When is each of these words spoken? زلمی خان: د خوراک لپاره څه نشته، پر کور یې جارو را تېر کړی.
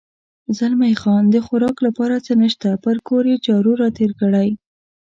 زلمی 0.57 0.93
خان: 1.01 1.23
د 1.29 1.35
خوراک 1.45 1.77
لپاره 1.87 2.15
څه 2.25 2.33
نشته، 2.43 2.69
پر 2.83 2.97
کور 3.07 3.23
یې 3.31 3.37
جارو 3.47 3.73
را 3.81 3.89
تېر 3.97 4.11
کړی. 4.21 4.49